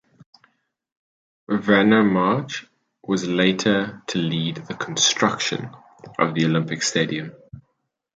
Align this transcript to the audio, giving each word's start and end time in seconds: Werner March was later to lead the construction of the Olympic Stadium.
Werner 1.47 2.03
March 2.03 2.65
was 3.03 3.27
later 3.27 4.01
to 4.07 4.17
lead 4.17 4.55
the 4.65 4.73
construction 4.73 5.69
of 6.17 6.33
the 6.33 6.45
Olympic 6.45 6.81
Stadium. 6.81 7.31